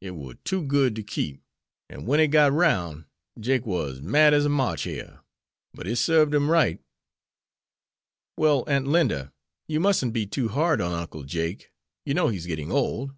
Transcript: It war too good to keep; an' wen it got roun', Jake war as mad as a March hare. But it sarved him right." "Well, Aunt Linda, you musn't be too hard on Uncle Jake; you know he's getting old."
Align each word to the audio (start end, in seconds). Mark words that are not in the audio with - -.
It 0.00 0.12
war 0.12 0.34
too 0.34 0.62
good 0.62 0.94
to 0.94 1.02
keep; 1.02 1.42
an' 1.90 2.06
wen 2.06 2.20
it 2.20 2.28
got 2.28 2.52
roun', 2.52 3.06
Jake 3.40 3.66
war 3.66 3.88
as 3.88 4.00
mad 4.00 4.32
as 4.32 4.44
a 4.44 4.48
March 4.48 4.84
hare. 4.84 5.22
But 5.74 5.88
it 5.88 5.96
sarved 5.96 6.32
him 6.32 6.48
right." 6.52 6.78
"Well, 8.36 8.62
Aunt 8.68 8.86
Linda, 8.86 9.32
you 9.66 9.80
musn't 9.80 10.12
be 10.12 10.24
too 10.24 10.46
hard 10.50 10.80
on 10.80 10.92
Uncle 10.92 11.24
Jake; 11.24 11.72
you 12.06 12.14
know 12.14 12.28
he's 12.28 12.46
getting 12.46 12.70
old." 12.70 13.10